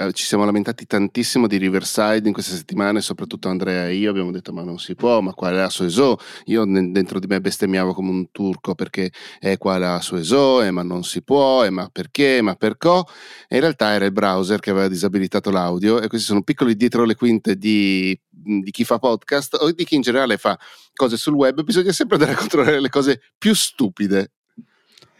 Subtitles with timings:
[0.00, 4.30] eh, ci siamo lamentati tantissimo di Riverside in queste settimane, soprattutto Andrea e io abbiamo
[4.30, 7.92] detto ma non si può, ma qua è la Sueso, io dentro di me bestemmiavo
[7.92, 11.88] come un turco perché è qua la Sueso, eh, ma non si può, eh, ma
[11.90, 13.02] perché, ma perché,
[13.48, 17.04] e in realtà era il browser che aveva disabilitato l'audio e questi sono piccoli dietro
[17.04, 20.56] le quinte di, di chi fa podcast o di chi in generale fa
[20.94, 24.30] cose sul web, bisogna sempre andare a controllare le cose più stupide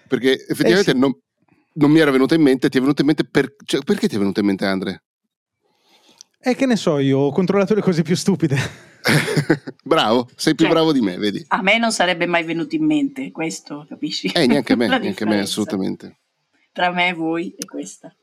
[0.08, 0.98] perché effettivamente eh sì.
[0.98, 1.16] non,
[1.74, 4.16] non, mi era venuto in mente, ti è venuto in mente per, cioè, perché ti
[4.16, 5.02] è venuto in mente Andre?
[6.40, 8.56] E eh, che ne so, io ho controllato le cose più stupide.
[9.82, 11.44] bravo, sei più cioè, bravo di me, vedi.
[11.48, 14.28] A me non sarebbe mai venuto in mente questo, capisci?
[14.28, 16.20] Eh, neanche a me, neanche a me, assolutamente.
[16.72, 18.14] Tra me e voi è questa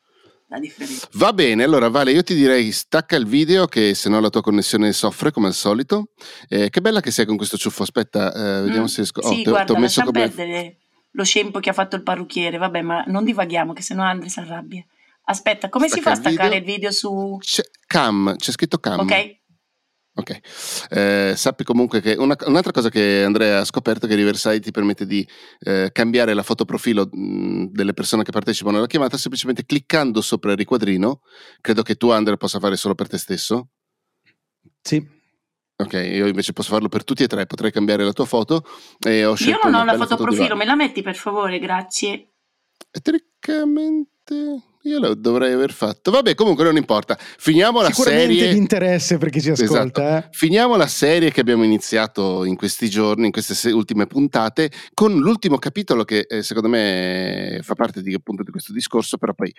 [0.48, 1.08] la differenza.
[1.14, 4.42] Va bene, allora Vale, io ti direi stacca il video che se no la tua
[4.42, 6.12] connessione soffre come al solito.
[6.48, 8.88] Eh, che bella che sei con questo ciuffo, aspetta, eh, vediamo mm.
[8.88, 9.22] se riesco...
[9.22, 10.20] Oh, sì, te, guarda, messo come...
[10.22, 10.78] perdere
[11.16, 14.40] lo scempo che ha fatto il parrucchiere, vabbè, ma non divaghiamo che sennò Andre si
[14.40, 14.86] arrabbia.
[15.24, 17.38] Aspetta, come Stacca si fa a staccare il video, il video su...
[17.40, 19.00] C'è, cam, c'è scritto cam.
[19.00, 19.40] Ok.
[20.18, 20.40] Ok,
[20.92, 24.72] eh, sappi comunque che una, un'altra cosa che Andrea ha scoperto è che Riverside ti
[24.72, 25.28] permette di
[25.60, 30.52] eh, cambiare la foto profilo mh, delle persone che partecipano alla chiamata semplicemente cliccando sopra
[30.52, 31.20] il riquadrino.
[31.60, 33.72] Credo che tu, Andrea, possa fare solo per te stesso.
[34.82, 35.06] Sì.
[35.78, 38.66] Ok, io invece posso farlo per tutti e tre, potrei cambiare la tua foto.
[39.06, 42.30] E ho io non ho la foto profilo, me la metti per favore, grazie.
[42.92, 46.12] E teoricamente io lo dovrei aver fatto.
[46.12, 47.18] Vabbè, comunque non importa.
[47.20, 48.52] Finiamo la serie.
[48.52, 49.74] di interesse per chi ci ascolta.
[49.74, 50.28] Esatto.
[50.28, 50.30] Eh?
[50.32, 55.58] Finiamo la serie che abbiamo iniziato in questi giorni, in queste ultime puntate, con l'ultimo
[55.58, 59.54] capitolo che eh, secondo me fa parte di, appunto, di questo discorso, però poi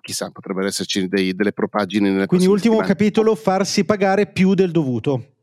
[0.00, 2.86] chissà, potrebbero esserci dei, delle propagine Quindi ultimo settimane.
[2.86, 5.34] capitolo, farsi pagare più del dovuto.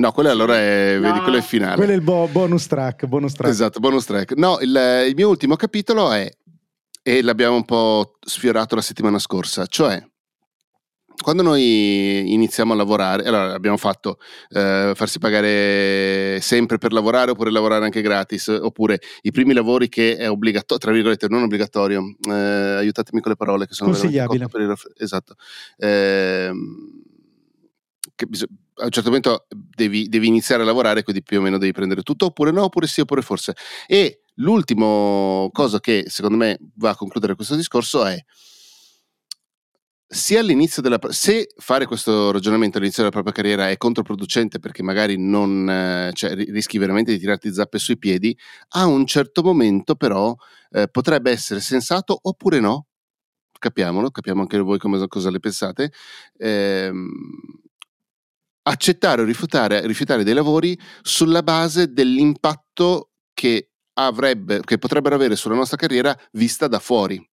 [0.00, 1.08] No, quello allora è, no.
[1.08, 1.76] vedi, quello è finale.
[1.76, 3.52] Quello è il bo- bonus track, bonus track.
[3.52, 4.34] Esatto, bonus track.
[4.34, 6.30] No, il, il mio ultimo capitolo è,
[7.02, 10.02] e l'abbiamo un po' sfiorato la settimana scorsa, cioè
[11.22, 17.50] quando noi iniziamo a lavorare, allora abbiamo fatto eh, farsi pagare sempre per lavorare oppure
[17.50, 22.32] lavorare anche gratis, oppure i primi lavori che è obbligatorio, tra virgolette, non obbligatorio, eh,
[22.32, 24.48] aiutatemi con le parole che sono consigliabile.
[24.48, 25.34] Per il, esatto.
[25.76, 26.50] Eh,
[28.14, 31.58] che bisogna, a un certo momento devi, devi, iniziare a lavorare, quindi più o meno
[31.58, 33.54] devi prendere tutto, oppure no, oppure sì, oppure forse.
[33.86, 38.18] E l'ultimo cosa che secondo me va a concludere questo discorso è
[40.12, 45.16] sia all'inizio della se fare questo ragionamento all'inizio della propria carriera è controproducente perché magari
[45.16, 48.36] non cioè, rischi veramente di tirarti zappe sui piedi,
[48.70, 50.34] a un certo momento però
[50.70, 52.86] eh, potrebbe essere sensato oppure no.
[53.56, 55.92] Capiamolo, capiamo anche voi come, cosa le pensate.
[56.38, 56.90] Eh,
[58.62, 65.54] accettare o rifiutare, rifiutare dei lavori sulla base dell'impatto che, avrebbe, che potrebbero avere sulla
[65.54, 67.24] nostra carriera vista da fuori.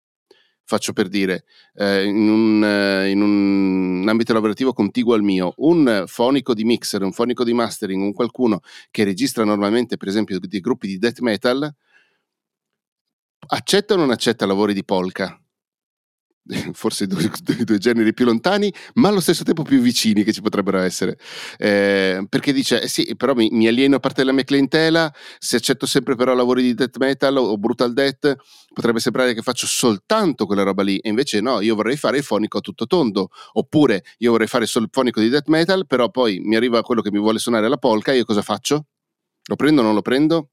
[0.70, 1.46] Faccio per dire,
[1.76, 7.04] eh, in, un, eh, in, un, ambito lavorativo contiguo al mio, un fonico di mixer,
[7.04, 8.60] un fonico di mastering, un qualcuno
[8.92, 11.74] che registra normalmente, per esempio, dei gruppi di death metal,
[13.48, 15.40] accetta o non accetta lavori di polka?
[16.74, 17.30] forse i due,
[17.64, 21.18] due, generi più lontani, ma allo stesso tempo più vicini che ci potrebbero essere.
[21.58, 25.14] Eh, perché dice: eh sì, però mi, mi, alieno parte della mia clientela.
[25.38, 28.36] Se accetto sempre però lavori di death metal o, brutal death,
[28.74, 30.98] potrebbe sembrare che faccio soltanto quella roba lì.
[30.98, 33.30] E invece no, io vorrei fare il fonico a tutto tondo.
[33.54, 37.02] Oppure io vorrei fare solo il fonico di death metal, però poi mi arriva quello
[37.02, 38.14] che mi vuole suonare la polka.
[38.14, 38.86] Io cosa faccio?
[39.50, 40.50] Lo prendo o non lo prendo?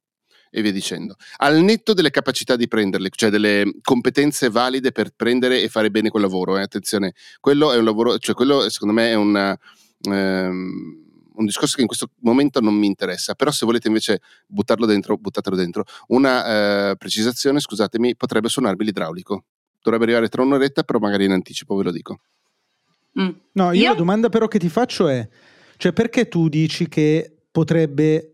[0.55, 1.17] E via dicendo.
[1.39, 6.11] Al netto delle capacità di prenderle, cioè delle competenze valide per prendere e fare bene
[6.11, 9.59] quel lavoro, eh, attenzione, quello è un lavoro, cioè quello secondo me è una,
[10.03, 11.03] ehm,
[11.35, 15.17] un discorso che in questo momento non mi interessa, però se volete invece buttarlo dentro,
[15.17, 15.83] buttatelo dentro.
[16.09, 19.47] Una eh, precisazione, scusatemi, potrebbe suonarmi l'idraulico.
[19.83, 22.21] Dovrebbe arrivare tra un'oretta, però magari in anticipo ve lo dico.
[23.21, 23.31] Mm.
[23.53, 25.29] No, io, io la domanda però che ti faccio è,
[25.79, 28.34] cioè perché tu dici che potrebbe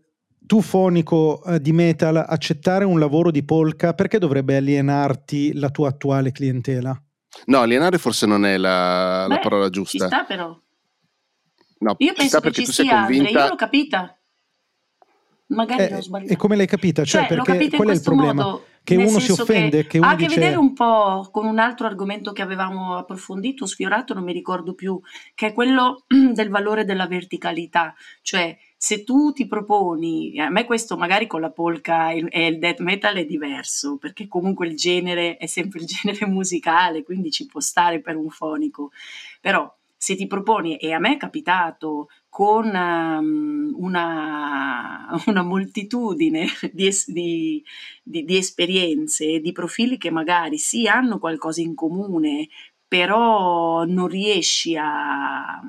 [0.51, 5.87] tu fonico eh, di metal accettare un lavoro di polka, perché dovrebbe alienarti la tua
[5.87, 7.01] attuale clientela?
[7.45, 9.97] No, alienare forse non è la, Beh, la parola giusta.
[9.97, 10.53] Ci sta però.
[11.77, 13.27] No, io penso che ci sia, convinta...
[13.27, 14.19] Andrea, io l'ho capita.
[15.47, 16.33] Magari eh, l'ho sbagliato.
[16.33, 17.05] E come l'hai capita?
[17.05, 18.43] Cioè, cioè perché qual è il problema?
[18.43, 19.83] Modo, che uno si offende?
[19.83, 22.97] Che, che uno ha a che vedere un po' con un altro argomento che avevamo
[22.97, 24.99] approfondito, sfiorato, non mi ricordo più,
[25.33, 27.95] che è quello del valore della verticalità.
[28.21, 32.79] Cioè, se tu ti proponi, a me questo magari con la polka e il death
[32.79, 37.59] metal è diverso, perché comunque il genere è sempre il genere musicale, quindi ci può
[37.59, 38.89] stare per un fonico,
[39.39, 46.89] però se ti proponi, e a me è capitato con um, una, una, moltitudine di,
[47.05, 47.63] di,
[48.01, 52.47] di, di esperienze di profili che magari sì hanno qualcosa in comune,
[52.87, 55.61] però non riesci a,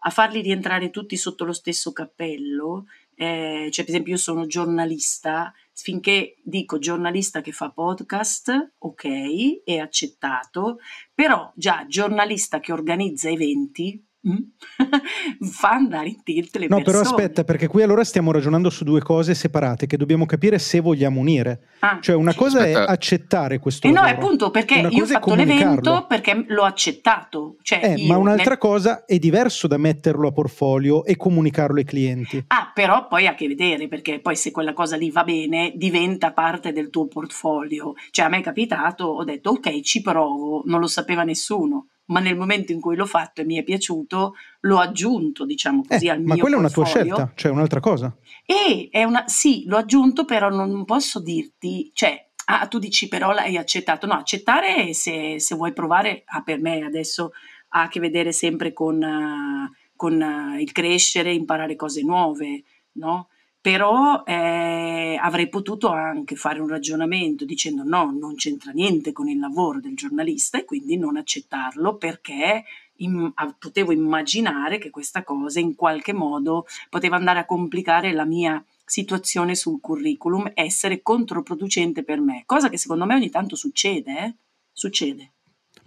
[0.00, 2.86] a farli rientrare tutti sotto lo stesso cappello.
[3.14, 9.78] Eh, cioè, per esempio, io sono giornalista, finché dico giornalista che fa podcast, ok, è
[9.78, 10.78] accettato,
[11.12, 14.00] però già giornalista che organizza eventi,
[15.40, 16.98] fa andare in tilt le no, persone.
[16.98, 20.80] però aspetta, perché qui allora stiamo ragionando su due cose separate che dobbiamo capire se
[20.80, 21.60] vogliamo unire.
[21.80, 22.86] Ah, cioè, una cosa aspetta.
[22.86, 24.10] è accettare questo eh lavoro.
[24.10, 27.56] no, appunto, perché una io ho fatto l'evento perché l'ho accettato.
[27.62, 28.58] Cioè eh, ma un'altra nel...
[28.58, 32.44] cosa è diverso da metterlo a portfolio e comunicarlo ai clienti.
[32.48, 35.72] Ah, però poi ha a che vedere, perché poi se quella cosa lì va bene,
[35.76, 37.94] diventa parte del tuo portfolio.
[38.10, 42.20] Cioè, a me è capitato, ho detto, ok, ci provo, non lo sapeva nessuno ma
[42.20, 46.10] nel momento in cui l'ho fatto e mi è piaciuto, l'ho aggiunto, diciamo così, eh,
[46.10, 46.92] al mio Ma quella portfolio.
[46.92, 48.16] è una tua scelta, cioè un'altra cosa.
[48.44, 53.32] E è una, sì, l'ho aggiunto, però non posso dirti, cioè, ah, tu dici però
[53.32, 54.06] l'hai accettato.
[54.06, 57.32] No, accettare se, se vuoi provare, ah, per me adesso
[57.70, 63.28] ha a che vedere sempre con, uh, con uh, il crescere, imparare cose nuove, no?
[63.68, 69.38] Però eh, avrei potuto anche fare un ragionamento dicendo no, non c'entra niente con il
[69.38, 72.64] lavoro del giornalista e quindi non accettarlo perché
[72.96, 78.64] im- potevo immaginare che questa cosa in qualche modo poteva andare a complicare la mia
[78.86, 84.34] situazione sul curriculum, essere controproducente per me, cosa che secondo me ogni tanto succede, eh?
[84.72, 85.32] succede.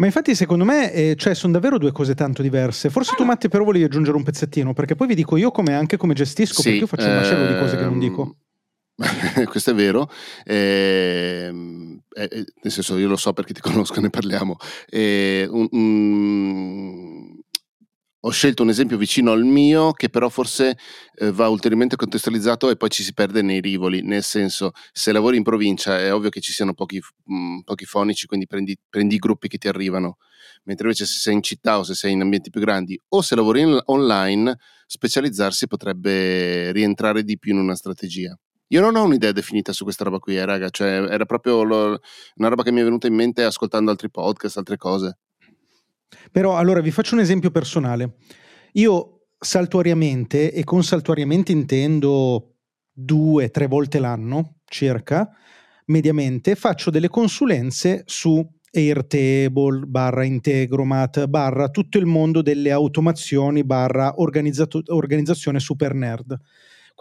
[0.02, 2.90] Ma infatti secondo me eh, cioè, sono davvero due cose tanto diverse.
[2.90, 3.18] Forse ah.
[3.18, 6.16] tu Matti però volevi aggiungere un pezzettino, perché poi vi dico io come anche come
[6.16, 8.38] gestisco, sì, perché io faccio un macello di cose che non dico.
[8.98, 10.10] Ehm, questo è vero,
[10.44, 11.54] eh,
[12.14, 14.58] eh, nel senso io lo so perché ti conosco, ne parliamo.
[14.90, 17.11] Eh, un, un,
[18.24, 20.78] ho scelto un esempio vicino al mio che però forse
[21.16, 25.38] eh, va ulteriormente contestualizzato e poi ci si perde nei rivoli, nel senso se lavori
[25.38, 29.16] in provincia è ovvio che ci siano pochi, mh, mm, pochi fonici, quindi prendi, prendi,
[29.16, 30.18] i gruppi che ti arrivano,
[30.66, 33.36] mentre invece se sei in città o se sei in ambienti più grandi o se
[33.36, 38.38] lavori in, online, specializzarsi potrebbe rientrare di più in una strategia.
[38.68, 42.00] Io non ho un'idea definita su questa roba qui, eh, raga, cioè era proprio lo,
[42.36, 45.18] una roba che mi è venuta in mente ascoltando altri podcast, altre cose.
[46.32, 48.16] Però allora vi faccio un esempio personale.
[48.74, 52.56] Io saltuariamente, e con saltuariamente intendo
[52.92, 55.30] due, tre volte l'anno circa,
[55.86, 64.14] mediamente, faccio delle consulenze su Airtable, barra Integromat, barra tutto il mondo delle automazioni, barra
[64.16, 66.40] organizzazione super nerd.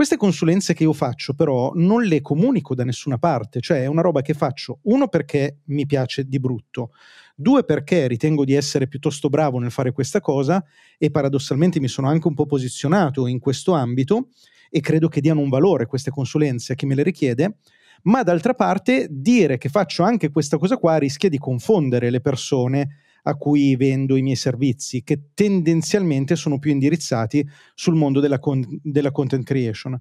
[0.01, 4.01] Queste consulenze che io faccio però non le comunico da nessuna parte, cioè è una
[4.01, 6.93] roba che faccio, uno perché mi piace di brutto,
[7.35, 10.65] due perché ritengo di essere piuttosto bravo nel fare questa cosa
[10.97, 14.29] e paradossalmente mi sono anche un po' posizionato in questo ambito
[14.71, 17.59] e credo che diano un valore queste consulenze a chi me le richiede,
[18.05, 22.89] ma d'altra parte dire che faccio anche questa cosa qua rischia di confondere le persone
[23.25, 28.65] a cui vendo i miei servizi, che tendenzialmente sono più indirizzati sul mondo della, con-
[28.83, 29.99] della content creation.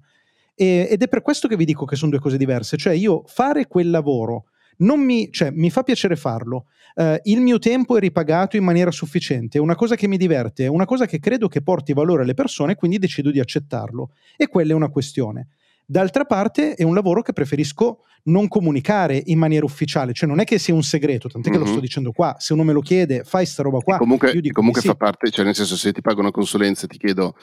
[0.54, 3.22] E- ed è per questo che vi dico che sono due cose diverse, cioè io
[3.26, 4.44] fare quel lavoro
[4.80, 9.58] mi, cioè, mi fa piacere farlo, uh, il mio tempo è ripagato in maniera sufficiente,
[9.58, 12.34] è una cosa che mi diverte, è una cosa che credo che porti valore alle
[12.34, 14.12] persone, quindi decido di accettarlo.
[14.36, 15.48] E quella è una questione.
[15.90, 20.44] D'altra parte è un lavoro che preferisco non comunicare in maniera ufficiale, cioè non è
[20.44, 21.58] che sia un segreto, tant'è mm-hmm.
[21.58, 21.84] che lo sto mhm.
[21.84, 23.96] dicendo qua, se uno me lo chiede, fai sta roba qua.
[23.96, 24.86] E comunque, comunque sì.
[24.86, 27.34] fa parte, cioè nel senso se ti pago una consulenza e ti chiedo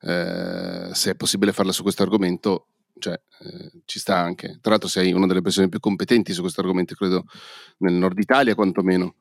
[0.00, 2.66] eh, se è possibile farla su questo argomento,
[2.98, 4.58] cioè eh, ci sta anche.
[4.60, 7.26] Tra l'altro sei una delle persone più competenti su questo argomento, credo,
[7.78, 9.14] nel nord Italia quantomeno.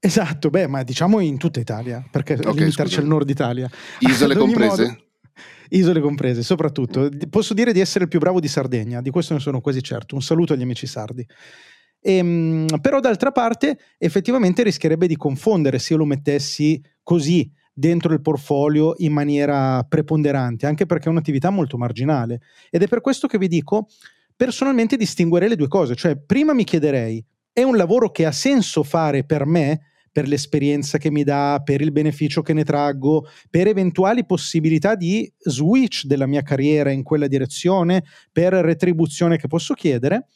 [0.00, 3.70] Esatto, beh, ma diciamo in tutta Italia, perché okay, limitarci al nord Italia.
[4.00, 4.84] Isole comprese?
[4.84, 5.09] Modo,
[5.70, 7.08] Isole comprese, soprattutto.
[7.28, 10.14] Posso dire di essere il più bravo di Sardegna, di questo ne sono quasi certo.
[10.14, 11.26] Un saluto agli amici sardi.
[12.00, 18.12] E, ehm, però d'altra parte effettivamente rischierebbe di confondere se io lo mettessi così dentro
[18.12, 22.40] il portfolio in maniera preponderante, anche perché è un'attività molto marginale.
[22.70, 23.88] Ed è per questo che vi dico,
[24.34, 28.82] personalmente distinguerei le due cose, cioè prima mi chiederei, è un lavoro che ha senso
[28.82, 29.80] fare per me?
[30.12, 35.30] Per l'esperienza che mi dà, per il beneficio che ne traggo, per eventuali possibilità di
[35.38, 40.26] switch della mia carriera in quella direzione, per retribuzione che posso chiedere.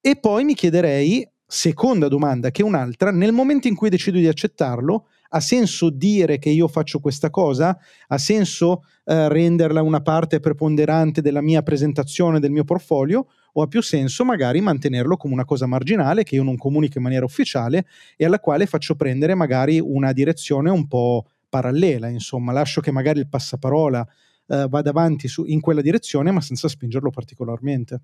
[0.00, 5.06] E poi mi chiederei, seconda domanda che un'altra, nel momento in cui decido di accettarlo,
[5.34, 7.76] ha senso dire che io faccio questa cosa?
[8.08, 13.26] Ha senso eh, renderla una parte preponderante della mia presentazione, del mio portfolio?
[13.52, 17.04] O ha più senso magari mantenerlo come una cosa marginale che io non comunico in
[17.04, 22.80] maniera ufficiale e alla quale faccio prendere magari una direzione un po' parallela, insomma, lascio
[22.80, 24.06] che magari il passaparola
[24.46, 28.00] eh, vada avanti su, in quella direzione ma senza spingerlo particolarmente.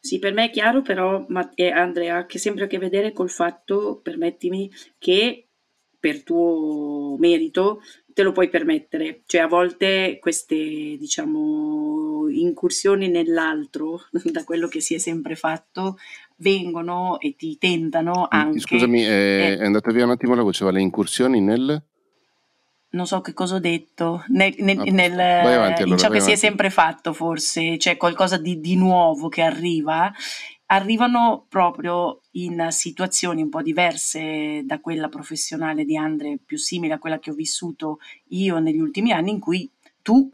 [0.00, 4.00] Sì, per me è chiaro però, eh, Andrea, che sempre a che vedere col fatto,
[4.02, 5.43] permettimi, che
[6.04, 7.80] per tuo merito
[8.12, 9.22] te lo puoi permettere.
[9.24, 15.96] Cioè a volte queste, diciamo, incursioni nell'altro, da quello che si è sempre fatto,
[16.36, 18.60] vengono e ti tentano anche...
[18.60, 21.82] Scusami, è, è andata via un attimo la voce, le incursioni nel
[22.94, 26.18] non so che cosa ho detto, nel, nel, ah, nel, avanti, allora, in ciò che
[26.18, 26.20] avanti.
[26.20, 30.12] si è sempre fatto forse, c'è qualcosa di, di, nuovo che arriva
[30.74, 36.98] arrivano proprio in situazioni un po' diverse da quella professionale di Andre, più simile a
[36.98, 39.70] quella che ho vissuto io negli ultimi anni, in cui
[40.02, 40.28] tu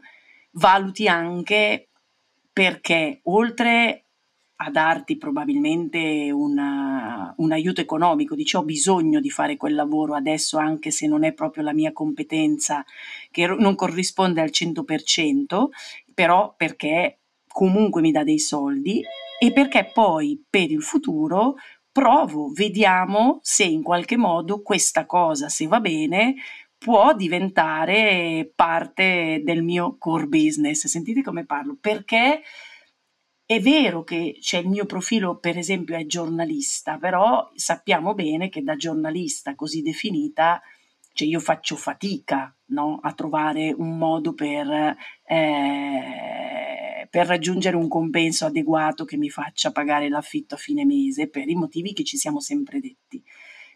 [0.53, 1.89] valuti anche
[2.51, 4.05] perché oltre
[4.63, 10.57] a darti probabilmente una, un aiuto economico, dici ho bisogno di fare quel lavoro adesso
[10.57, 12.83] anche se non è proprio la mia competenza,
[13.31, 15.69] che non corrisponde al 100%,
[16.13, 19.03] però perché comunque mi dà dei soldi
[19.43, 21.55] e perché poi per il futuro
[21.91, 26.35] provo, vediamo se in qualche modo questa cosa, se va bene,
[26.77, 30.85] può diventare parte del mio core business.
[30.85, 32.43] Sentite come parlo, perché
[33.43, 38.61] è vero che c'è il mio profilo, per esempio, è giornalista, però sappiamo bene che
[38.61, 40.61] da giornalista così definita,
[41.13, 42.99] cioè io faccio fatica no?
[43.01, 44.95] a trovare un modo per
[45.25, 46.70] eh,
[47.11, 51.55] per raggiungere un compenso adeguato che mi faccia pagare l'affitto a fine mese per i
[51.55, 53.21] motivi che ci siamo sempre detti.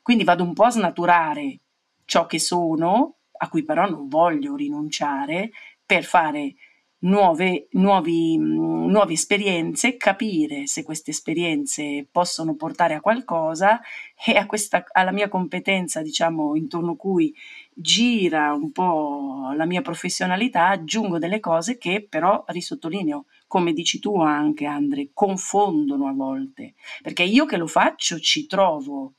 [0.01, 1.59] Quindi vado un po' a snaturare
[2.05, 5.51] ciò che sono, a cui però non voglio rinunciare,
[5.85, 6.55] per fare
[6.99, 13.81] nuove, nuovi, nuove esperienze, capire se queste esperienze possono portare a qualcosa
[14.25, 17.35] e a questa, alla mia competenza, diciamo, intorno cui
[17.77, 24.19] gira un po' la mia professionalità, aggiungo delle cose che però risottolineo, come dici tu
[24.21, 29.15] anche Andre, confondono a volte, perché io che lo faccio ci trovo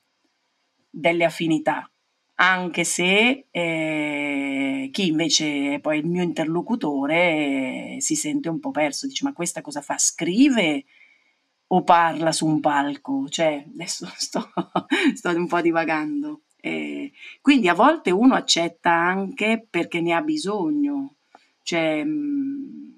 [0.88, 1.88] delle affinità,
[2.36, 8.70] anche se eh, chi invece è poi il mio interlocutore eh, si sente un po'
[8.70, 9.98] perso, dice ma questa cosa fa?
[9.98, 10.84] Scrive
[11.68, 13.28] o parla su un palco?
[13.28, 14.50] Cioè, adesso sto,
[15.14, 16.42] sto un po' divagando.
[17.46, 21.18] Quindi a volte uno accetta anche perché ne ha bisogno,
[21.62, 22.95] cioè, mh, mm,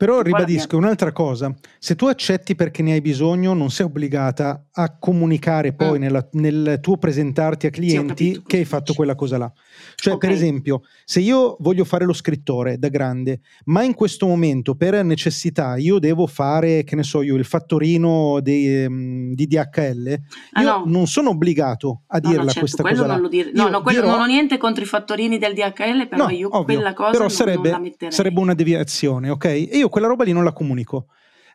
[0.00, 4.96] però ribadisco un'altra cosa, se tu accetti perché ne hai bisogno non sei obbligata a
[4.98, 6.00] comunicare poi mm.
[6.00, 9.52] nella, nel tuo presentarti a clienti sì, che hai fatto quella cosa là.
[9.96, 10.30] Cioè okay.
[10.30, 15.04] per esempio se io voglio fare lo scrittore da grande ma in questo momento per
[15.04, 20.18] necessità io devo fare che ne so io il fattorino dei, um, di DHL
[20.52, 20.82] ah, io no.
[20.86, 23.50] non sono obbligato a dirla no, no, certo, questa cosa non dire.
[23.52, 24.12] no, no, quello, dirò...
[24.12, 27.30] non ho niente contro i fattorini del DHL però io ovvio, quella cosa però non,
[27.30, 29.44] sarebbe, non sarebbe una deviazione ok?
[29.44, 31.08] E io quella roba lì non la comunico.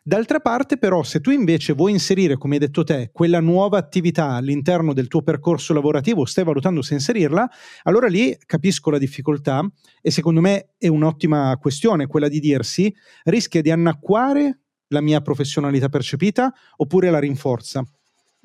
[0.08, 4.34] D'altra parte, però, se tu invece vuoi inserire, come hai detto te, quella nuova attività
[4.34, 7.50] all'interno del tuo percorso lavorativo, stai valutando se inserirla,
[7.82, 9.68] allora lì capisco la difficoltà
[10.00, 15.88] e secondo me è un'ottima questione quella di dirsi rischia di annacquare la mia professionalità
[15.88, 17.84] percepita oppure la rinforza.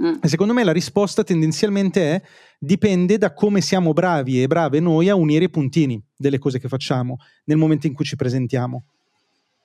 [0.02, 0.16] Mm.
[0.20, 2.22] E secondo me la risposta tendenzialmente è
[2.58, 6.68] dipende da come siamo bravi e brave noi a unire i puntini delle cose che
[6.68, 8.86] facciamo nel momento in cui ci presentiamo.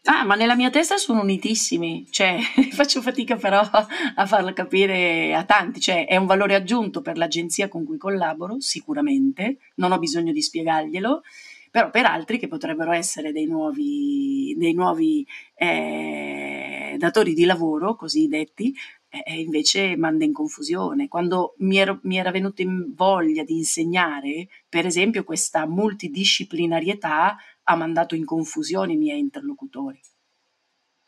[0.08, 2.38] Ah, ma nella mia testa sono unitissimi, cioè
[2.70, 7.68] faccio fatica però a farlo capire a tanti, cioè è un valore aggiunto per l'agenzia
[7.68, 11.22] con cui collaboro, sicuramente, non ho bisogno di spiegarglielo,
[11.72, 18.28] però per altri che potrebbero essere dei nuovi, dei nuovi eh, datori di lavoro, così
[18.28, 18.72] detti,
[19.08, 21.08] eh, invece manda in confusione.
[21.08, 27.36] Quando mi, ero, mi era venuta in voglia di insegnare, per esempio, questa multidisciplinarietà
[27.68, 30.00] ha mandato in confusione i miei interlocutori,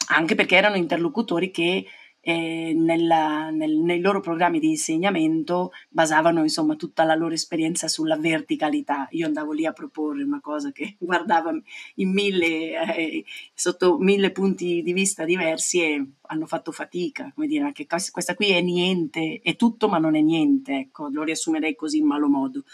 [0.08, 1.86] anche perché erano interlocutori che
[2.28, 8.18] eh, nella, nel, nei loro programmi di insegnamento basavano insomma tutta la loro esperienza sulla
[8.18, 9.08] verticalità.
[9.12, 11.58] Io andavo lì a proporre una cosa che guardava
[11.94, 17.72] in mille, eh, sotto mille punti di vista diversi e hanno fatto fatica, come dire,
[17.72, 21.96] che questa qui è niente, è tutto ma non è niente, ecco, lo riassumerei così
[21.96, 22.64] in malo modo.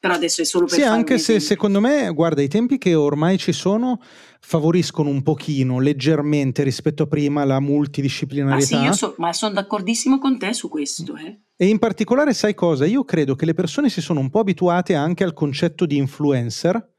[0.00, 3.38] Però adesso è solo per Sì, anche se secondo me, guarda, i tempi che ormai
[3.38, 4.00] ci sono
[4.46, 8.80] favoriscono un pochino, leggermente rispetto a prima la multidisciplinarietà.
[8.80, 11.40] Ma sì, so, ma sono d'accordissimo con te su questo, eh.
[11.56, 12.84] E in particolare, sai cosa?
[12.84, 16.92] Io credo che le persone si sono un po' abituate anche al concetto di influencer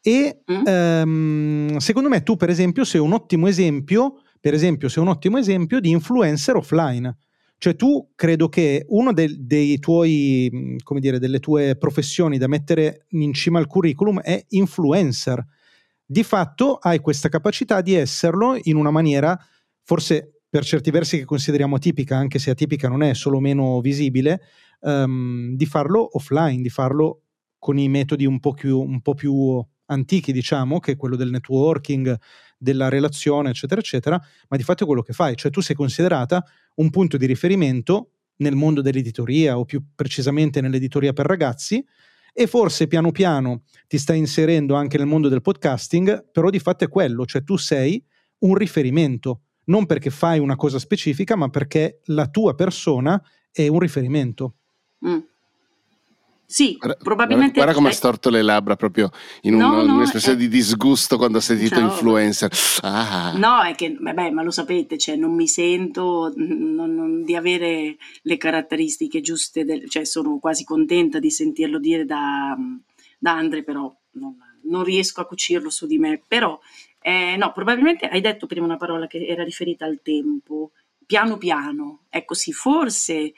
[0.00, 0.66] e mm?
[0.66, 5.38] ehm, secondo me tu, per esempio, sei un ottimo esempio per esempio, sei un ottimo
[5.38, 7.16] esempio di influencer offline.
[7.58, 13.06] Cioè tu credo che uno de- dei tuoi, come dire, delle tue professioni da mettere
[13.08, 15.44] in cima al curriculum è influencer.
[16.08, 19.36] Di fatto hai questa capacità di esserlo in una maniera
[19.82, 24.40] forse per certi versi che consideriamo atipica, anche se atipica non è solo meno visibile,
[24.80, 27.22] um, di farlo offline, di farlo
[27.58, 31.30] con i metodi un po' più, un po più antichi, diciamo, che è quello del
[31.30, 32.16] networking,
[32.56, 36.44] della relazione, eccetera, eccetera, ma di fatto è quello che fai, cioè tu sei considerata
[36.76, 41.84] un punto di riferimento nel mondo dell'editoria o più precisamente nell'editoria per ragazzi
[42.38, 46.84] e forse piano piano ti stai inserendo anche nel mondo del podcasting, però di fatto
[46.84, 48.04] è quello, cioè tu sei
[48.40, 53.78] un riferimento, non perché fai una cosa specifica, ma perché la tua persona è un
[53.78, 54.56] riferimento.
[55.06, 55.18] Mm.
[56.48, 57.54] Sì, guarda, probabilmente.
[57.54, 59.10] Guarda, come ha storto le labbra proprio
[59.42, 60.40] in un, no, no, un'espressione è...
[60.40, 61.88] di disgusto quando ha sentito Ciao.
[61.88, 62.52] influencer.
[62.82, 63.32] Ah.
[63.36, 67.96] No, è che, vabbè, ma lo sapete, cioè, non mi sento non, non, di avere
[68.22, 72.56] le caratteristiche giuste, del, cioè sono quasi contenta di sentirlo dire da,
[73.18, 76.22] da Andre, però non, non, riesco a cucirlo su di me.
[76.28, 76.56] Però,
[77.00, 80.70] eh, no, probabilmente hai detto prima una parola che era riferita al tempo,
[81.04, 82.02] piano piano.
[82.08, 83.32] Ecco sì, forse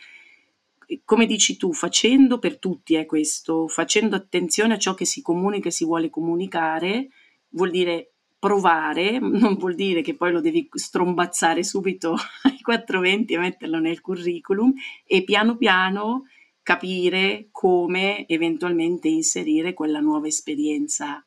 [1.04, 5.68] come dici tu, facendo per tutti è questo, facendo attenzione a ciò che si comunica
[5.68, 7.08] e si vuole comunicare,
[7.50, 12.12] vuol dire provare, non vuol dire che poi lo devi strombazzare subito
[12.44, 14.72] ai 420 e metterlo nel curriculum
[15.04, 16.24] e piano piano
[16.62, 21.22] capire come eventualmente inserire quella nuova esperienza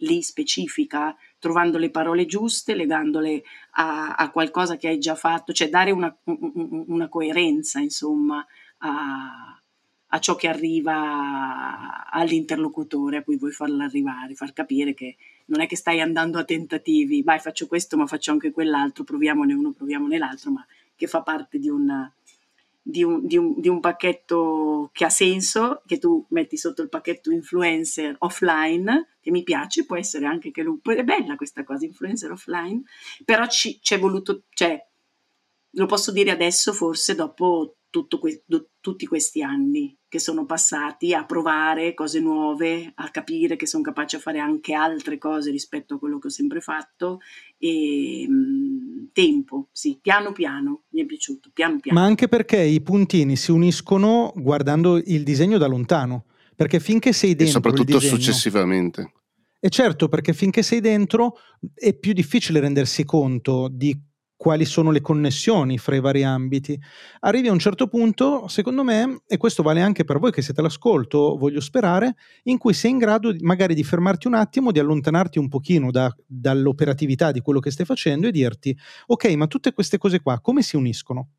[0.00, 5.68] lì specifica, trovando le parole giuste, legandole a, a qualcosa che hai già fatto, cioè
[5.68, 8.44] dare una, una coerenza, insomma,
[8.78, 9.60] a,
[10.08, 15.16] a ciò che arriva all'interlocutore a cui vuoi farlo arrivare, far capire che
[15.46, 19.52] non è che stai andando a tentativi, vai faccio questo ma faccio anche quell'altro, proviamone
[19.52, 22.10] uno, proviamone l'altro, ma che fa parte di, una,
[22.80, 26.88] di, un, di, un, di un pacchetto che ha senso, che tu metti sotto il
[26.88, 31.84] pacchetto influencer offline, che mi piace, può essere anche che lui, è bella questa cosa,
[31.84, 32.82] influencer offline,
[33.24, 34.84] però ci, c'è voluto, cioè,
[35.70, 41.24] lo posso dire adesso forse dopo que- do- tutti questi anni che sono passati a
[41.24, 45.98] provare cose nuove, a capire che sono capace a fare anche altre cose rispetto a
[45.98, 47.20] quello che ho sempre fatto
[47.58, 51.98] e mh, mm, tempo, sì, piano piano, mi è piaciuto, piano piano.
[51.98, 57.30] Ma anche perché i puntini si uniscono guardando il disegno da lontano, perché finché sei
[57.30, 57.46] dentro...
[57.46, 59.12] E soprattutto disegno, successivamente.
[59.58, 61.38] E certo, perché finché sei dentro
[61.74, 63.98] è più difficile rendersi conto di
[64.36, 66.78] quali sono le connessioni fra i vari ambiti.
[67.20, 70.60] Arrivi a un certo punto, secondo me, e questo vale anche per voi che siete
[70.60, 75.38] all'ascolto, voglio sperare, in cui sei in grado magari di fermarti un attimo, di allontanarti
[75.38, 79.98] un pochino da, dall'operatività di quello che stai facendo e dirti, ok, ma tutte queste
[79.98, 81.30] cose qua come si uniscono?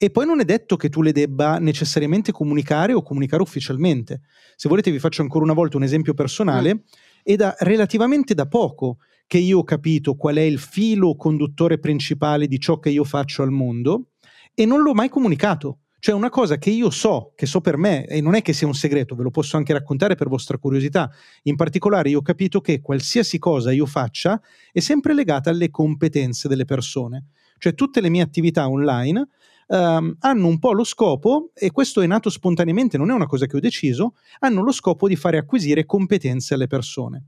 [0.00, 4.20] E poi non è detto che tu le debba necessariamente comunicare o comunicare ufficialmente.
[4.54, 6.74] Se volete vi faccio ancora una volta un esempio personale.
[6.76, 6.78] Mm.
[7.24, 8.98] E da relativamente da poco
[9.28, 13.42] che io ho capito qual è il filo conduttore principale di ciò che io faccio
[13.42, 14.12] al mondo
[14.54, 15.80] e non l'ho mai comunicato.
[16.00, 18.66] Cioè una cosa che io so, che so per me, e non è che sia
[18.66, 21.10] un segreto, ve lo posso anche raccontare per vostra curiosità.
[21.42, 24.40] In particolare io ho capito che qualsiasi cosa io faccia
[24.72, 27.26] è sempre legata alle competenze delle persone.
[27.58, 29.28] Cioè tutte le mie attività online
[29.66, 33.44] um, hanno un po' lo scopo, e questo è nato spontaneamente, non è una cosa
[33.44, 37.24] che ho deciso, hanno lo scopo di fare acquisire competenze alle persone.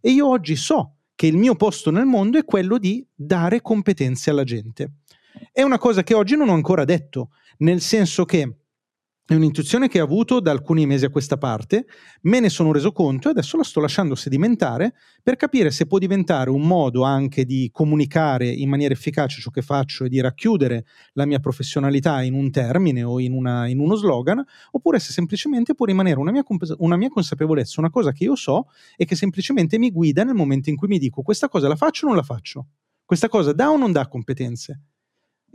[0.00, 4.30] E io oggi so che il mio posto nel mondo è quello di dare competenze
[4.30, 4.94] alla gente.
[5.52, 8.63] È una cosa che oggi non ho ancora detto, nel senso che
[9.26, 11.86] è un'intuizione che ho avuto da alcuni mesi a questa parte,
[12.22, 15.96] me ne sono reso conto e adesso la sto lasciando sedimentare per capire se può
[15.96, 20.84] diventare un modo anche di comunicare in maniera efficace ciò che faccio e di racchiudere
[21.14, 25.74] la mia professionalità in un termine o in, una, in uno slogan, oppure se semplicemente
[25.74, 26.44] può rimanere una mia,
[26.76, 30.68] una mia consapevolezza, una cosa che io so e che semplicemente mi guida nel momento
[30.68, 32.66] in cui mi dico questa cosa la faccio o non la faccio,
[33.06, 34.82] questa cosa dà o non dà competenze.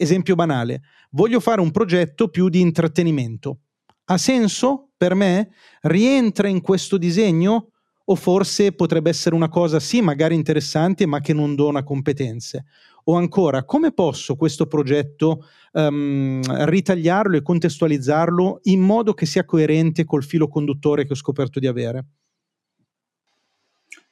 [0.02, 0.82] Esempio banale,
[1.12, 3.60] voglio fare un progetto più di intrattenimento.
[4.06, 5.50] Ha senso per me?
[5.82, 7.72] Rientra in questo disegno?
[8.06, 12.64] O forse potrebbe essere una cosa, sì, magari interessante, ma che non dona competenze?
[13.04, 20.06] O ancora, come posso questo progetto um, ritagliarlo e contestualizzarlo in modo che sia coerente
[20.06, 22.06] col filo conduttore che ho scoperto di avere?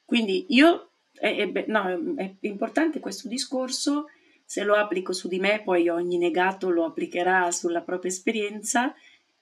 [0.04, 4.08] Quindi io, è, è, no, è importante questo discorso
[4.48, 8.96] se lo applico su di me, poi ogni negato lo applicherà sulla propria esperienza,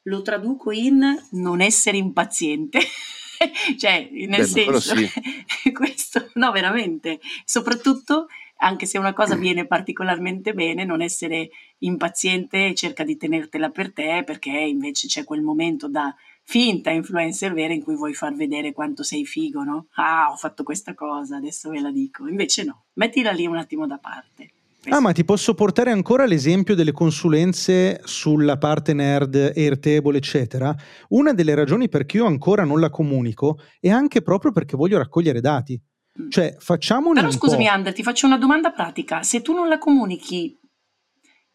[0.07, 0.99] lo traduco in
[1.31, 2.79] non essere impaziente.
[3.77, 5.09] cioè, nel Bello, senso, sì.
[5.71, 8.25] questo, no, veramente, soprattutto
[8.57, 14.23] anche se una cosa viene particolarmente bene, non essere impaziente cerca di tenertela per te
[14.25, 19.03] perché invece c'è quel momento da finta influencer vera in cui vuoi far vedere quanto
[19.03, 19.87] sei figo, no?
[19.95, 22.27] Ah, ho fatto questa cosa, adesso ve la dico.
[22.27, 24.54] Invece no, mettila lì un attimo da parte.
[24.89, 30.75] Ah, ma ti posso portare ancora l'esempio delle consulenze sulla parte nerd, Airtable, eccetera.
[31.09, 34.97] Una delle ragioni per cui io ancora non la comunico è anche proprio perché voglio
[34.97, 35.81] raccogliere dati.
[36.29, 39.23] Cioè, facciamo Però scusami, Ander, ti faccio una domanda pratica.
[39.23, 40.57] Se tu non la comunichi,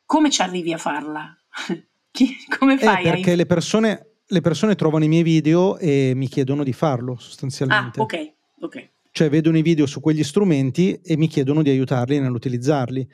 [0.04, 1.34] come ci arrivi a farla?
[2.58, 3.04] come eh, fai?
[3.04, 7.16] Eh, perché le persone, le persone trovano i miei video e mi chiedono di farlo,
[7.18, 8.00] sostanzialmente.
[8.00, 8.88] Ah, ok, ok.
[9.12, 13.08] Cioè vedono i video su quegli strumenti e mi chiedono di aiutarli nell'utilizzarli.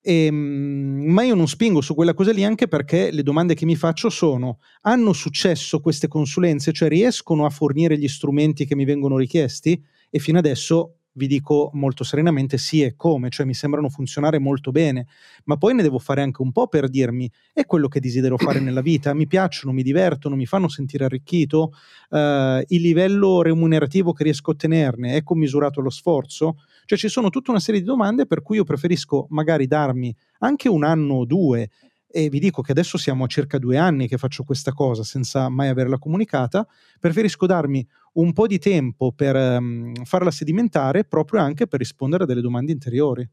[0.00, 3.64] E, ehm, ma io non spingo su quella cosa lì anche perché le domande che
[3.66, 6.72] mi faccio sono: hanno successo queste consulenze?
[6.72, 9.82] Cioè riescono a fornire gli strumenti che mi vengono richiesti?
[10.10, 14.70] E fino adesso vi dico molto serenamente sì e come, cioè mi sembrano funzionare molto
[14.70, 15.06] bene,
[15.44, 18.60] ma poi ne devo fare anche un po' per dirmi è quello che desidero fare
[18.60, 21.72] nella vita, mi piacciono, mi divertono, mi fanno sentire arricchito,
[22.10, 22.16] uh,
[22.66, 27.50] il livello remunerativo che riesco a ottenerne è commisurato allo sforzo, cioè ci sono tutta
[27.50, 31.68] una serie di domande per cui io preferisco magari darmi anche un anno o due
[32.12, 35.48] e vi dico che adesso siamo a circa due anni che faccio questa cosa senza
[35.48, 36.66] mai averla comunicata,
[37.00, 42.26] preferisco darmi un po' di tempo per um, farla sedimentare proprio anche per rispondere a
[42.26, 43.28] delle domande interiori.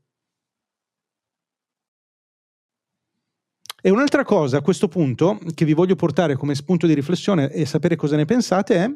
[3.81, 7.65] E un'altra cosa a questo punto che vi voglio portare come spunto di riflessione e
[7.65, 8.91] sapere cosa ne pensate è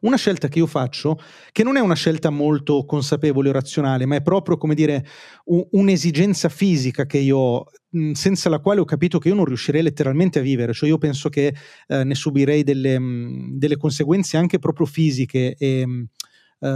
[0.00, 1.18] una scelta che io faccio,
[1.52, 5.04] che non è una scelta molto consapevole o razionale, ma è proprio, come dire,
[5.46, 7.66] un, un'esigenza fisica che io ho,
[8.12, 11.28] senza la quale ho capito che io non riuscirei letteralmente a vivere, cioè io penso
[11.28, 11.54] che
[11.86, 16.06] eh, ne subirei delle, mh, delle, conseguenze anche proprio fisiche e, mh,
[16.60, 16.66] uh,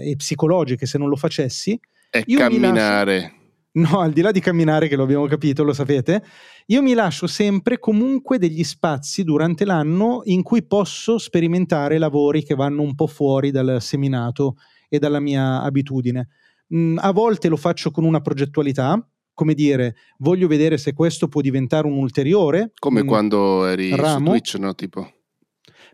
[0.00, 1.78] e, psicologiche se non lo facessi.
[2.10, 3.43] È io camminare.
[3.76, 6.22] No, al di là di camminare, che lo abbiamo capito, lo sapete,
[6.66, 12.54] io mi lascio sempre comunque degli spazi durante l'anno in cui posso sperimentare lavori che
[12.54, 14.56] vanno un po' fuori dal seminato
[14.88, 16.28] e dalla mia abitudine.
[16.72, 21.40] Mm, a volte lo faccio con una progettualità, come dire, voglio vedere se questo può
[21.40, 22.70] diventare un ulteriore.
[22.78, 24.26] Come mm, quando eri ramo.
[24.26, 24.74] su Twitch, no?
[24.76, 25.13] Tipo.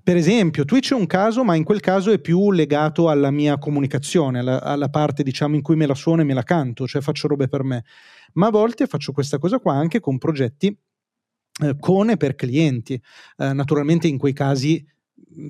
[0.02, 3.58] Per esempio, Twitch è un caso, ma in quel caso è più legato alla mia
[3.58, 7.02] comunicazione, alla, alla, parte diciamo in cui me la suono e me la canto, cioè
[7.02, 7.84] faccio robe per me.
[8.34, 10.76] Ma a volte faccio questa cosa qua anche con progetti
[11.62, 13.00] eh, con e per clienti.
[13.36, 14.84] Eh, naturalmente in quei casi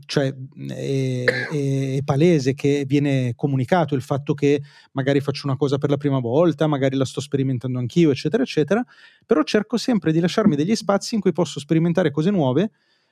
[0.04, 0.34] cioè,
[0.68, 4.60] è, è, palese che viene comunicato il fatto che
[4.92, 8.84] magari faccio una cosa per la prima volta, magari la sto sperimentando anch'io, eccetera, eccetera,
[9.24, 12.70] però cerco sempre di lasciarmi degli spazi in cui posso sperimentare cose nuove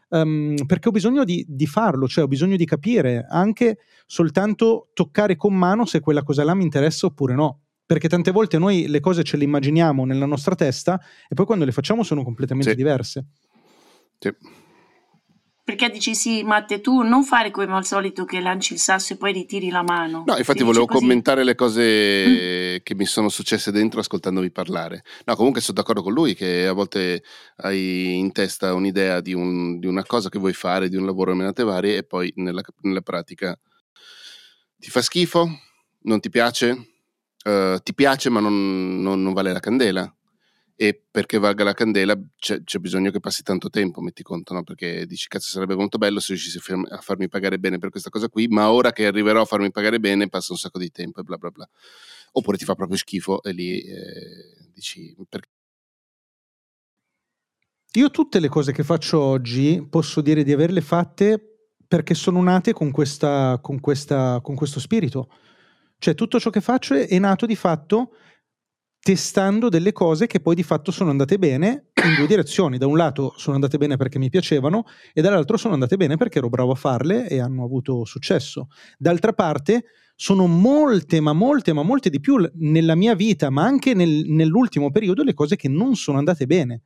[0.08, 5.36] um, perché ho bisogno di, di, farlo, cioè ho bisogno di capire anche soltanto toccare
[5.36, 7.60] con mano se quella cosa là mi interessa oppure no.
[7.86, 11.64] Perché tante volte noi le cose ce le immaginiamo nella nostra testa e poi quando
[11.64, 12.76] le facciamo sono completamente sì.
[12.76, 13.26] diverse.
[14.18, 14.34] Sì.
[15.68, 19.16] Perché dici sì, Matte, tu non fare come al solito che lanci il sasso e
[19.18, 20.22] poi ritiri la mano.
[20.24, 22.76] No, infatti volevo commentare le cose mm.
[22.82, 25.04] che mi sono successe dentro ascoltandovi parlare.
[25.26, 27.22] No, comunque sono d'accordo con lui che a volte
[27.56, 31.34] hai in testa un'idea di, un, di una cosa che vuoi fare, di un lavoro
[31.34, 33.54] menate varie e poi nella, nella pratica
[34.78, 35.50] ti fa schifo,
[36.04, 36.70] non ti piace,
[37.44, 40.10] uh, ti piace ma non, non, non vale la candela
[40.80, 44.62] e perché valga la candela c'è, c'è, bisogno che passi tanto tempo, metti conto, no?
[44.62, 48.28] perché dici cazzo sarebbe molto bello se riuscissi a farmi pagare bene per questa cosa
[48.28, 51.24] qui, ma ora che arriverò a farmi pagare bene passa un sacco di tempo e
[51.24, 51.68] bla bla bla.
[52.30, 55.48] Oppure ti fa proprio schifo e lì eh, dici perché.
[57.94, 62.72] Io tutte le cose che faccio oggi posso dire di averle fatte perché sono nate
[62.72, 65.28] con, questa, con, questa, con questo spirito.
[65.98, 68.12] Cioè tutto ciò che faccio è, è nato di fatto
[69.08, 72.76] testando delle cose che poi di fatto sono andate bene in due direzioni.
[72.76, 76.36] Da un lato sono andate bene perché mi piacevano e dall'altro sono andate bene perché
[76.36, 78.68] ero bravo a farle e hanno avuto successo.
[78.98, 83.94] D'altra parte sono molte, ma molte, ma molte di più nella mia vita, ma anche
[83.94, 86.82] nel, nell'ultimo periodo, le cose che non sono andate bene.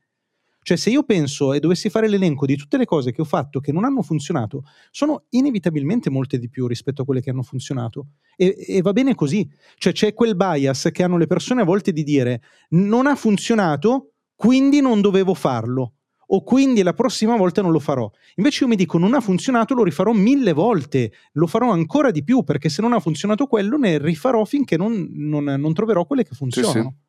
[0.63, 3.59] Cioè, se io penso e dovessi fare l'elenco di tutte le cose che ho fatto
[3.59, 8.07] che non hanno funzionato, sono inevitabilmente molte di più rispetto a quelle che hanno funzionato.
[8.37, 9.49] E, e, va bene così.
[9.77, 14.13] Cioè, c'è quel bias che hanno le persone a volte di dire non ha funzionato,
[14.37, 15.95] quindi non dovevo farlo.
[16.35, 18.11] O quindi la prossima volta non lo farò.
[18.37, 22.25] Invece io mi dico non ha funzionato, lo rifarò mille volte, lo farò ancora di
[22.25, 26.25] più perché se non ha funzionato quello ne rifarò finché non, non, non troverò quelle
[26.25, 26.73] che funzionano.
[26.73, 27.02] Sì, sì.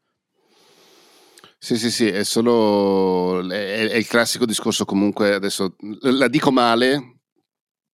[1.63, 7.19] Sì, sì, sì, è solo è, è, il classico discorso comunque, adesso la dico male,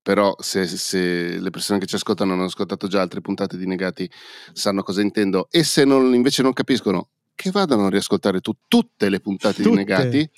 [0.00, 4.10] però se, se, le persone che ci ascoltano hanno ascoltato già altre puntate di Negati
[4.54, 9.10] sanno cosa intendo e se non, invece non capiscono che vadano a riascoltare tu tutte
[9.10, 9.68] le puntate tutte.
[9.68, 10.30] di Negati,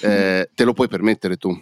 [0.00, 1.56] eh, te lo puoi permettere tu.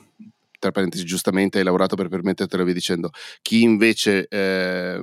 [0.58, 3.10] Tra parentesi, giustamente hai lavorato per permettertelo via dicendo.
[3.42, 4.26] Chi invece...
[4.26, 5.00] Eh,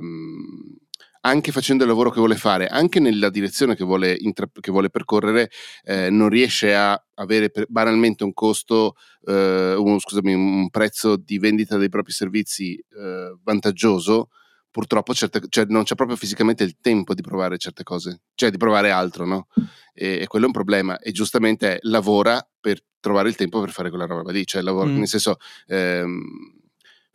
[1.20, 4.90] anche facendo il lavoro che vuole fare, anche nella direzione che vuole, intra- che vuole
[4.90, 5.50] percorrere,
[5.84, 8.94] eh, non riesce a avere per, banalmente un costo,
[9.26, 14.28] eh, un, scusami, un prezzo di vendita dei propri servizi eh, vantaggioso,
[14.70, 18.56] purtroppo certe, cioè, non c'è proprio fisicamente il tempo di provare certe cose, cioè di
[18.58, 19.48] provare altro, no?
[19.92, 20.98] E, e quello è un problema.
[20.98, 24.96] E giustamente lavora per trovare il tempo per fare quella roba lì, cioè lavora, mm.
[24.96, 25.36] nel senso...
[25.66, 26.56] Ehm,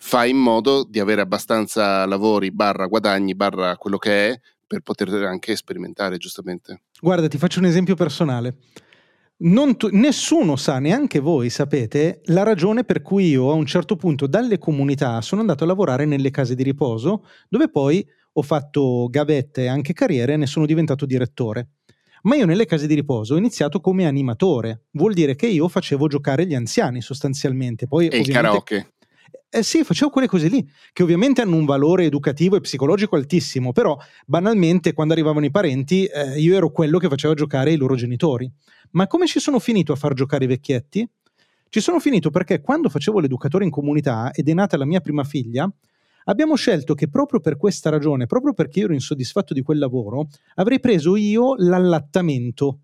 [0.06, 5.10] fa in modo di avere abbastanza lavori, barra guadagni, barra quello che è, per poter
[5.24, 6.82] anche sperimentare, giustamente.
[7.00, 8.58] Guarda, ti faccio un esempio personale.
[9.38, 14.28] Tu, nessuno sa, neanche voi sapete, la ragione per cui io a un certo punto
[14.28, 19.64] dalle comunità sono andato a lavorare nelle case di riposo, dove poi ho fatto gavette
[19.64, 21.70] e anche carriere e ne sono diventato direttore.
[22.24, 26.08] Ma io nelle case di riposo ho iniziato come animatore, vuol dire che io facevo
[26.08, 27.86] giocare gli anziani sostanzialmente.
[27.86, 28.93] Poi, e il karaoke.
[29.56, 33.72] Eh sì, facevo quelle cose lì, che ovviamente hanno un valore educativo e psicologico altissimo,
[33.72, 37.94] però banalmente quando arrivavano i parenti eh, io ero quello che faceva giocare i loro
[37.94, 38.52] genitori.
[38.94, 41.08] Ma come ci sono finito a far giocare i vecchietti?
[41.70, 45.24] Ci sono finito perché quando facevo l'educatore in comunità ed è nata la mia prima
[45.24, 45.72] figlia,
[46.24, 50.30] abbiamo scelto che proprio per questa ragione, proprio perché io ero insoddisfatto di quel lavoro,
[50.56, 52.80] avrei preso io l'allattamento,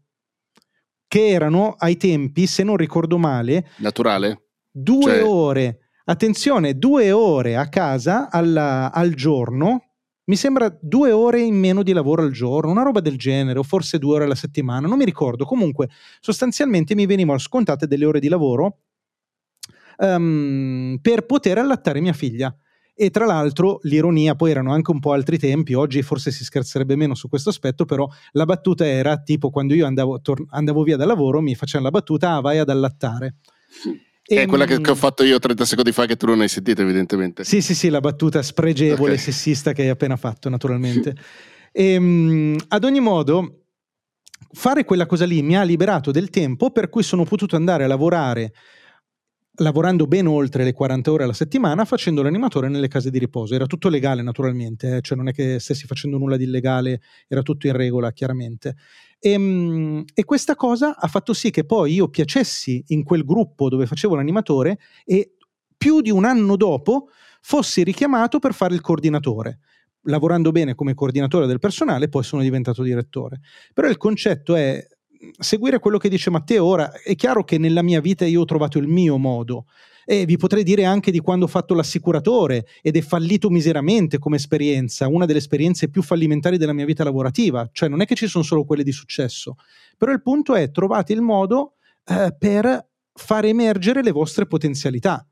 [1.07, 4.49] che erano ai tempi, se non ricordo male, naturale.
[4.69, 5.23] Due cioè...
[5.23, 9.83] ore attenzione, due ore a casa alla, al giorno,
[10.25, 13.63] mi sembra due ore in meno di lavoro al giorno, una roba del genere, o
[13.63, 15.45] forse due ore alla settimana, non mi ricordo.
[15.45, 18.77] Comunque, sostanzialmente mi venivano scontate delle ore di lavoro
[19.97, 22.55] um, per poter allattare mia figlia.
[22.93, 26.97] E tra l'altro l'ironia, poi erano anche un po' altri tempi, oggi forse si scherzerebbe
[26.97, 30.97] meno su questo aspetto, però la battuta era tipo quando io andavo, tor- andavo via
[30.97, 33.35] dal lavoro mi facevano la battuta, ah vai ad allattare.
[33.81, 36.47] Che è quella che, che, ho fatto io 30 secondi fa che tu non hai
[36.47, 37.43] sentito evidentemente.
[37.43, 39.17] Sì, sì, sì, la battuta spregevole, okay.
[39.17, 41.15] sessista che hai appena fatto naturalmente.
[41.71, 43.63] e, um, ad ogni modo,
[44.51, 47.87] fare quella cosa lì mi ha liberato del tempo per cui sono potuto andare a
[47.87, 48.53] lavorare
[49.59, 53.55] lavorando ben oltre le 40 ore alla settimana facendo l'animatore nelle case di riposo.
[53.55, 55.01] Era tutto legale naturalmente, eh?
[55.01, 58.75] cioè non è che stessi facendo nulla di illegale, era tutto in regola chiaramente.
[59.19, 63.69] E, ehm, e, questa cosa ha fatto sì che poi io piacessi in quel gruppo
[63.69, 65.33] dove facevo l'animatore e
[65.77, 67.09] più di un anno dopo
[67.41, 69.59] fossi richiamato per fare il coordinatore.
[70.03, 73.41] Lavorando bene come coordinatore del personale, poi sono diventato direttore.
[73.73, 74.81] Però il concetto è
[75.37, 76.91] seguire quello che dice Matteo ora.
[76.91, 79.65] È chiaro che nella mia vita io ho trovato il mio modo
[80.05, 84.37] e vi potrei dire anche di quando ho fatto l'assicuratore ed è fallito miseramente come
[84.37, 88.25] esperienza, una delle esperienze più fallimentari della mia vita lavorativa, cioè non è che ci
[88.25, 89.57] sono solo quelle di successo,
[89.97, 95.28] però il punto è trovate il modo eh, per far emergere le vostre potenzialità.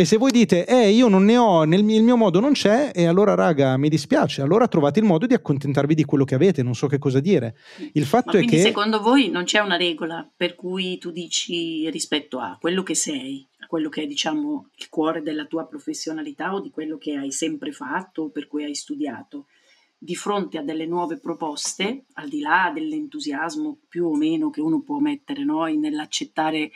[0.00, 2.52] E se voi dite, eh, io non ne ho, nel mio, il mio modo non
[2.52, 6.36] c'è, e allora, raga, mi dispiace, allora trovate il modo di accontentarvi di quello che
[6.36, 7.56] avete, non so che cosa dire.
[7.94, 8.60] Il fatto Ma è che.
[8.60, 13.44] secondo voi non c'è una regola per cui tu dici rispetto a quello che sei,
[13.58, 17.32] a quello che è, diciamo, il cuore della tua professionalità o di quello che hai
[17.32, 19.46] sempre fatto o per cui hai studiato?
[19.98, 24.80] Di fronte a delle nuove proposte, al di là dell'entusiasmo più o meno che uno
[24.80, 26.70] può mettere no, nell'accettare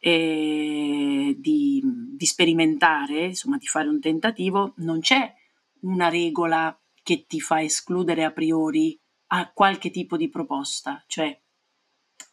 [0.00, 5.32] eh, di, di, sperimentare, insomma di fare un tentativo, non c'è
[5.82, 11.38] una regola che ti fa escludere a priori a qualche tipo di proposta, cioè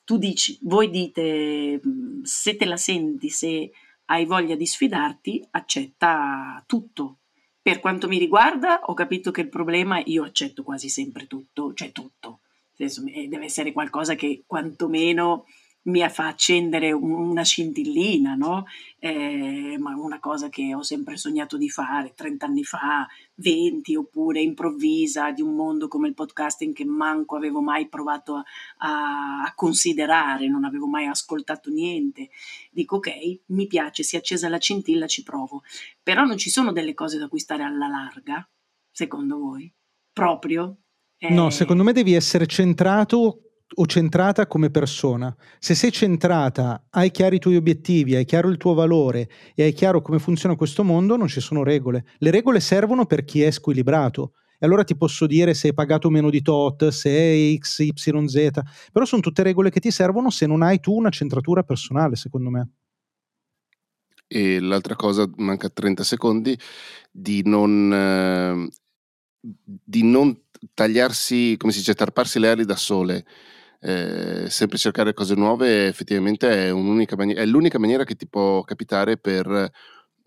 [0.03, 1.81] tu dici, voi dite
[2.23, 3.71] se te la senti, se
[4.05, 7.19] hai voglia di sfidarti, accetta tutto.
[7.61, 11.91] Per quanto mi riguarda, ho capito che il problema io accetto quasi sempre tutto, cioè
[11.91, 12.39] tutto.
[12.73, 15.45] Deve essere qualcosa che quantomeno
[15.87, 18.65] mi fa accendere una scintillina, no?
[18.99, 24.41] Eh, ma una cosa che ho sempre sognato di fare 30 anni fa, 20, oppure
[24.41, 28.43] improvvisa di un mondo come il podcasting che manco avevo mai provato a,
[28.77, 32.29] a, considerare, non avevo mai ascoltato niente.
[32.71, 35.63] Dico ok, mi piace, si è accesa la scintilla, ci provo.
[36.03, 38.47] Però non ci sono delle cose da cui stare alla larga,
[38.91, 39.71] secondo voi?
[40.11, 40.77] Proprio?
[41.17, 41.33] Eh...
[41.33, 45.35] No, secondo me devi essere centrato o centrata come persona.
[45.59, 49.73] Se sei centrata, hai chiari i tuoi obiettivi, hai chiaro il tuo valore e hai
[49.73, 52.05] chiaro come funziona questo mondo, non ci sono regole.
[52.17, 54.33] Le regole servono per chi è squilibrato.
[54.59, 57.93] E allora ti posso dire se hai pagato meno di tot, se è X, Y,
[57.93, 58.49] Z,
[58.91, 62.49] però sono tutte regole che ti servono se non hai tu una centratura personale, secondo
[62.49, 62.69] me.
[64.25, 66.57] E l'altra cosa, manca 30 secondi,
[67.11, 68.67] di non, eh,
[69.39, 70.41] di non
[70.73, 73.25] tagliarsi, come si dice, tarparsi le ali da sole
[73.79, 79.17] eh, sempre cercare cose nuove effettivamente è, mani- è, l'unica maniera che ti può capitare
[79.17, 79.71] per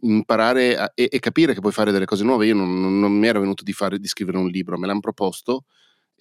[0.03, 2.47] imparare a, e, e, capire che puoi fare delle cose nuove.
[2.47, 5.65] Io non, non mi ero venuto di, fare, di scrivere un libro, me l'hanno proposto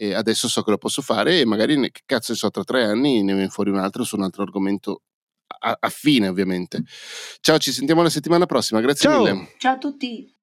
[0.02, 2.86] e adesso so che lo posso fare e magari, che cazzo ne so, tra tre
[2.86, 5.02] anni ne viene fuori un altro su un altro argomento
[5.80, 6.84] affine ovviamente.
[7.42, 9.22] Ciao, ci sentiamo la settimana prossima, grazie Ciao.
[9.22, 9.56] mille.
[9.58, 10.39] Ciao a tutti.